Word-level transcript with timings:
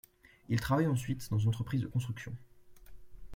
Il 0.49 0.59
travaille 0.59 0.87
ensuite 0.87 1.29
dans 1.29 1.37
une 1.37 1.49
entreprise 1.49 1.81
de 1.83 1.87
construction. 1.87 2.33